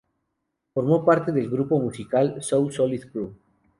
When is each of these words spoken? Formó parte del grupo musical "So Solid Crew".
Formó 0.73 1.05
parte 1.05 1.31
del 1.31 1.47
grupo 1.51 1.79
musical 1.79 2.41
"So 2.41 2.71
Solid 2.71 3.11
Crew". 3.11 3.35